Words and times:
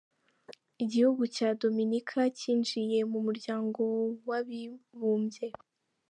Igihugu 0.83 1.23
cya 1.35 1.49
Dominika 1.61 2.21
cyinjiye 2.37 2.99
mu 3.11 3.19
muryango 3.25 3.81
w’abibumbye. 4.27 5.47